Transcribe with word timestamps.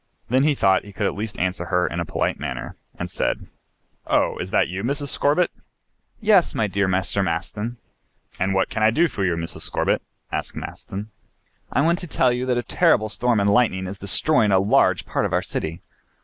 Then 0.29 0.41
he 0.41 0.55
thought 0.55 0.83
he 0.83 0.91
should 0.91 1.05
at 1.05 1.13
least 1.13 1.37
answer 1.37 1.65
her 1.65 1.85
in 1.85 1.99
a 1.99 2.05
polite 2.05 2.39
manner, 2.39 2.75
and 2.97 3.11
said: 3.11 3.45
"Oh, 4.07 4.35
is 4.39 4.49
that 4.49 4.67
you, 4.67 4.81
Mrs. 4.83 5.09
Scorbitt?" 5.09 5.51
"Yes, 6.19 6.53
dear 6.53 6.87
Mr. 6.87 7.23
Maston." 7.23 7.77
"And 8.39 8.55
what 8.55 8.71
can 8.71 8.81
I 8.81 8.89
do 8.89 9.07
for 9.07 9.23
Mrs. 9.23 9.61
Scorbitt?" 9.61 10.01
asked 10.31 10.55
Maston. 10.55 11.11
"I 11.71 11.81
want 11.81 11.99
to 11.99 12.07
tell 12.07 12.31
you 12.33 12.47
that 12.47 12.57
a 12.57 12.63
terrible 12.63 13.09
storm 13.09 13.39
and 13.39 13.47
lightning 13.51 13.85
is 13.85 13.99
destroying 13.99 14.51
a 14.51 14.57
large 14.59 15.05
part 15.05 15.23
of 15.25 15.33
our 15.33 15.43
city." 15.43 15.83